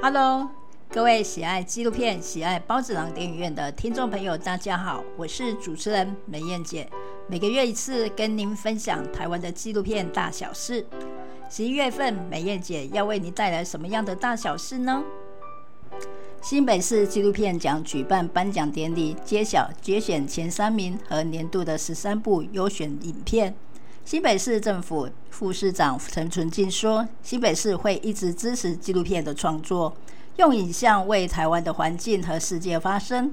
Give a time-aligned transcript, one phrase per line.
[0.00, 0.48] Hello，
[0.88, 6.88] 各位喜爱纪录片、喜爱包子郎电影院的听众朋友，大家好，我是主持人美燕姐。
[7.26, 10.86] 每个月一次跟您分享台湾的纪录片大小事。
[11.50, 15.02] 十一月份，美燕姐要为您带来什么样的大小事呢？
[16.40, 23.56] 新北市纪录片奖举办颁奖典礼，揭晓决选前三名和年度的十三部优选影片。
[24.08, 29.94] 新北市政府副市长陈纯进说：“新北市会一直支持纪录片的创作，
[30.36, 33.30] 用影像为台湾的环境和世界发声。”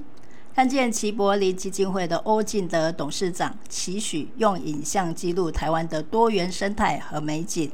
[0.54, 7.72] 看见齐柏林基金会的欧进德董事长期许用影像记录台湾的多元生态和美景。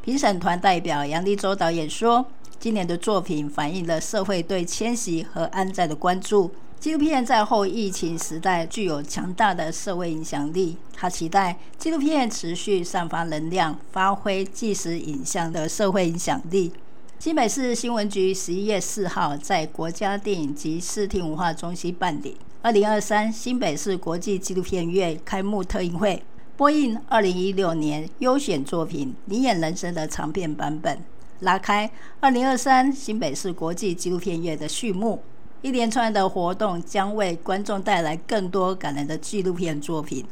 [0.00, 2.24] 评审团代表杨力州导演说
[2.60, 10.76] ：“今年的作品反映了社会对迁徙和安在的关注。”纪录片在后疫情时代具有强大的社会影响力。
[10.94, 16.72] 他期待纪录片持续散发能量，发挥纪实影像的社会影响力。
[17.18, 26.22] 新北市新闻局十一月四号在国家电影及视听文化中心办理二零二三新北市国际纪录片月开幕特映会，
[26.56, 31.02] 播映二零一六年优选作品《你演人生》的长片版本，
[31.40, 31.90] 拉开
[32.20, 35.20] 二零二三新北市国际纪录片月的序幕。
[35.62, 40.24] 一连串的活动将为观众带来更多感人的纪录片作品。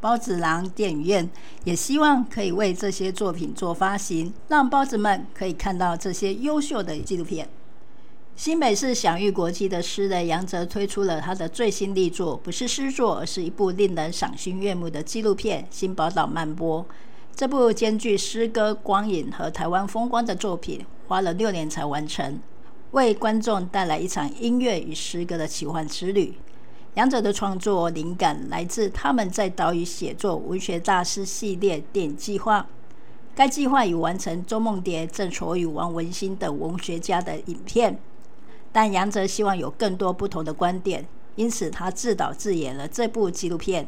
[0.00, 1.28] 包子郎电影院
[1.64, 7.46] 也希望可以为这些作品做发行，让包子们可以看到这些优秀的纪录片。
[8.34, 16.82] 新北市享誉国际的诗人杨泽推出了他的最新力作，不是诗作，而是一部令人赏心悦目的纪录片《新宝岛漫播》。
[17.36, 22.40] 这部兼具诗歌、光影和台湾风光的作品，花了六年才完成。
[22.92, 26.34] 为观众带来一场音乐与诗歌的奇幻之旅。
[26.94, 32.66] 杨哲的创作灵感来自他们在岛屿写作文学大师系列电影计划。
[33.32, 37.96] 该计划已完成周梦蝶、郑愁予、王文兴等文学家的影片，
[38.72, 41.06] 但杨哲希望有更多不同的观点，
[41.36, 43.86] 因此他自导自演了这部纪录片。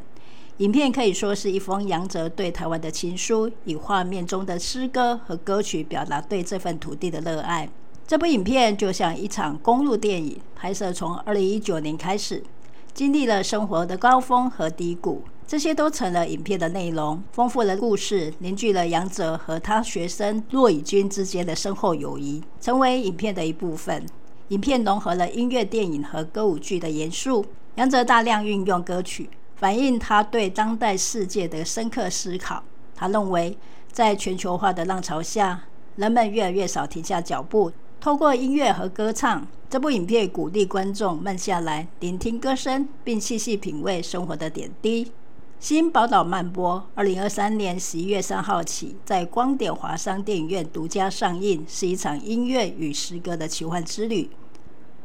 [0.59, 7.69] 影片可以说是一封杨哲对台湾的情书，以画面中的诗歌和歌曲表达对这份土地的热爱。
[8.13, 12.45] 这部影片就像一场公路电影，拍摄从二零一九年开始，
[12.93, 24.05] 经历了生活的高峰和低谷，这些都成了影片的内容，丰富了故事，凝聚了杨哲和他学生骆以军之间的深厚友谊，成为影片的一部分。
[24.49, 27.47] 影片融合了音乐、电影和歌舞剧的元素，
[27.77, 32.63] 杨哲大量运用歌曲，反映他对当代世界的深刻思考。
[32.95, 33.57] 他认为，
[33.91, 35.63] 在全球化的浪潮下，
[35.97, 37.73] 人们越来越少停下脚步。
[38.03, 45.13] 透过音乐和歌唱，这部影片鼓励观众慢下来，聆听歌声，并细细品味生活的点滴。
[45.61, 54.29] 新宝岛漫播，二零二三年十一月三号起，在光点华商电影院独家上映，是一场音乐与诗歌的奇幻之旅。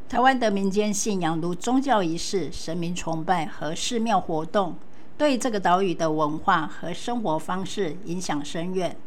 [0.10, 4.76] 台湾的民间信仰如宗教仪式、神明崇拜和寺庙活动，
[5.16, 8.98] 对这个岛屿的文化和生活方式影响深远。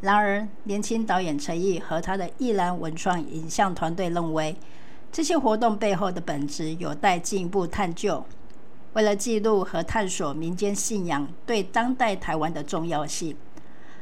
[0.00, 4.54] 然而，年轻导演陈毅和他的艺兰文创影像团队认为，
[5.10, 8.24] 这些活动背后的本质有待进一步探究。
[8.92, 13.36] 为了记录和探索民间信仰对当代台湾的重要性，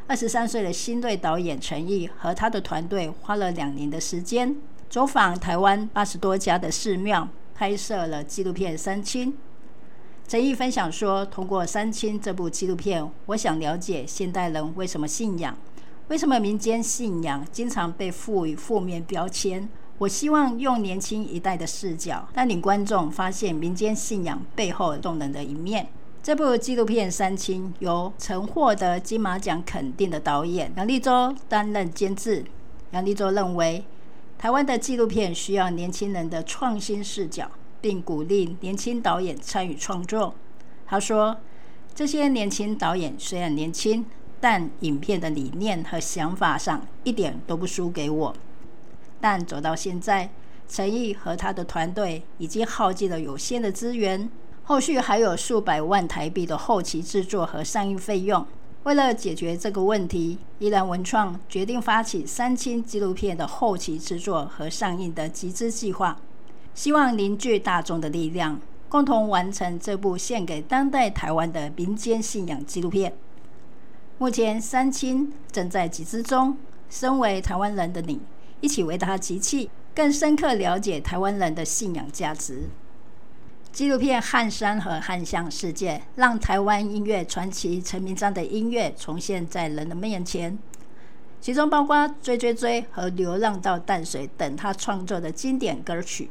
[0.06, 4.55] 二十三岁的新锐导演陈毅和他的团队花了两年的时间，
[4.91, 9.33] 走访台湾八十多家的寺庙，拍摄了纪录片《三清》。
[10.29, 15.56] 陈毅分享说：“通过《三清》这部纪录片，我想了解现代人为什么信仰。”
[16.09, 19.69] 为什么民间信仰经常被赋予负面标签？
[19.99, 25.89] 我希望用年轻一代的视角，带领观众发现民间信仰背后动人的一面。
[26.22, 32.44] 这部纪录片《三清》由曾获得金马奖肯定的导演杨立州担任监制。
[32.93, 33.84] 杨立州认为，
[34.38, 37.50] 台湾的纪录片需要年轻人的创新视角，
[37.81, 40.34] 并鼓励年轻导演参与创作。
[40.87, 41.38] 他说
[41.97, 44.06] ：“这些年轻导演虽然年轻。”
[44.41, 48.35] 但影片的理念和想法上一点都不输给我。
[49.21, 50.31] 但走到现在，
[50.69, 54.29] 陈毅和他的团队已经耗尽了有限的资源，
[54.65, 58.47] 后续还有数百万台币的后期制作和上映费用。
[58.83, 66.17] 为了解决这个问题，依兰文创决定发起三清纪录片的后期制作和上映的集资计划，
[66.75, 73.12] 希望凝聚大众的力量，共同完成这部献给当代台湾的民间信仰纪录片。
[74.19, 76.57] 目前三清正在集资中，
[76.89, 78.19] 身为台湾人的你，
[78.63, 82.63] 一起为他集气，更深刻了解台湾人的信仰价值。
[83.71, 90.59] 纪录片《汉山和汉象世界》让台湾音乐传奇陈明章的音乐重现在人的面前。
[91.43, 96.31] 其中包括《追追追》和《流浪到淡水》等他创作的经典歌曲。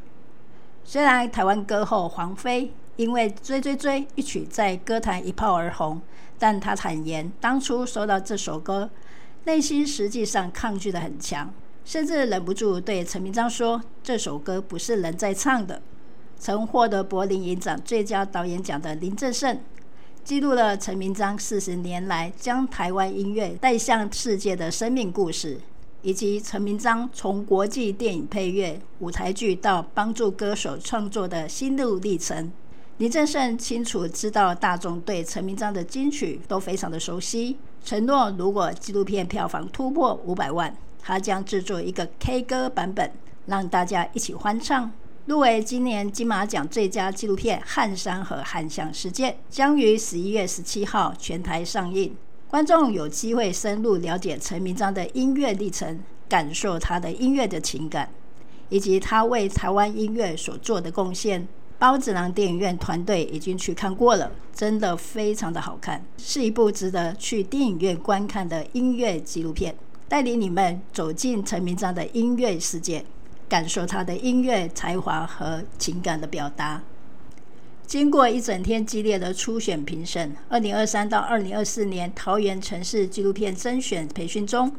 [0.84, 6.02] 虽然台湾歌后黄妃因为《追追追》一曲在歌坛一炮而红，
[6.40, 8.90] 但他坦言当初收到这首歌，
[9.44, 11.54] 内心实际上抗拒得很强，
[11.84, 15.82] 甚至忍不住对陈明章说：“这首歌不是人在唱的。”
[16.40, 19.60] 曾获得柏林影展最佳导演奖的林正盛，
[20.24, 25.60] 记录了陈明章四十年来将台湾音乐带向世界的生命故事，
[26.02, 32.52] 以及陈明章从国际电影配乐、舞台剧到帮助歌手创作的心路历程。
[32.98, 43.12] 林正盛清楚知道大众对陈明章的金曲都非常的熟悉，承诺如果纪录片票房突破五百万，他将制作一个 K 歌版本，
[43.48, 44.90] 让大家一起欢唱。
[45.26, 52.16] 入围今年金马奖最佳纪录片《汉山和汉象世界》将于十一月十七号全台上映，
[52.48, 56.00] 观众有机会深入了解陈明章的音乐历程，
[56.30, 58.10] 感受他的音乐的情感，
[58.70, 61.46] 以及他为台湾音乐所做的贡献。
[61.80, 69.76] 孢子狼电影院团队已经去看过了，真的非常的好看，是一部值得去电影院观看的音乐纪录片，
[70.08, 73.06] 带领你们走进陈明章的音乐世界。
[73.48, 76.82] 感受他的音乐才华和情感的表达。
[77.86, 84.72] 经过一整天激烈的初选评审，二零二三到二零二四年桃园城市纪录片甄选培训中，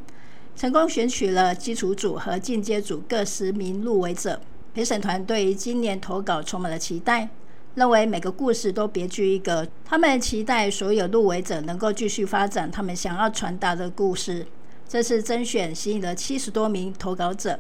[0.57, 4.41] 成功选取了基础组和进阶组各十名入围者。
[4.77, 7.31] 评审团对于今年投稿充满了期待，
[7.77, 9.67] 认为每个故事都别具一格。
[9.87, 14.47] 他们期待所有入围者能够继续发展他们想要传达的故事。
[14.87, 17.59] 这次甄选吸引了七十多名投稿者。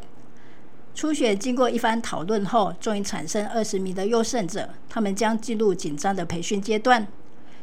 [0.94, 4.68] 初选经过一番讨论后，终于产生二十名的优胜者。
[4.86, 7.06] 他们将进入紧张的培训阶段，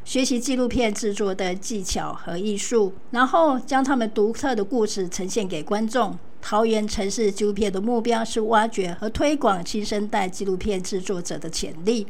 [0.03, 6.17] 学习纪录片制作的技巧和艺术，然后将他们独特的故事呈现给观众。
[6.45, 12.05] 桃园城市纪录片的目标是挖掘和推广新生代纪录片制作者的潜力，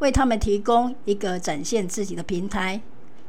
[0.00, 2.80] 为他们提供一个展现自己的平台，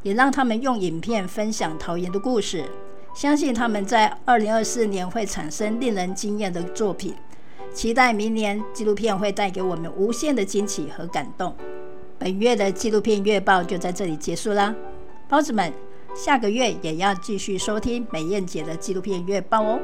[0.02, 2.66] 也让他们用影片分享桃园的故事。
[3.14, 7.14] 相信他们在二零二四年会产生令人惊艳的作品。
[7.72, 11.56] 期待明年纪录片会带给我们无限的惊喜和感动。
[12.18, 14.74] 本月的纪录片月报就在这里结束啦，
[15.28, 15.72] 包子们，
[16.16, 19.80] 下个月也要继续收听美燕姐的纪录片月报哦。